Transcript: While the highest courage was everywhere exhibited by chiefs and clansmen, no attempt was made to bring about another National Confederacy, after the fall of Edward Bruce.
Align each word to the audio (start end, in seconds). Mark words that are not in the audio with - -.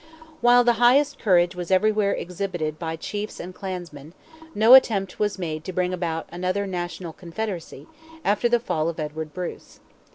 While 0.41 0.63
the 0.63 0.73
highest 0.81 1.19
courage 1.19 1.55
was 1.55 1.69
everywhere 1.69 2.11
exhibited 2.13 2.79
by 2.79 2.95
chiefs 2.95 3.39
and 3.39 3.53
clansmen, 3.53 4.13
no 4.55 4.73
attempt 4.73 5.19
was 5.19 5.37
made 5.37 5.63
to 5.65 5.73
bring 5.73 5.93
about 5.93 6.27
another 6.31 6.65
National 6.65 7.13
Confederacy, 7.13 7.85
after 8.25 8.49
the 8.49 8.59
fall 8.59 8.89
of 8.89 8.99
Edward 8.99 9.31
Bruce. 9.31 9.79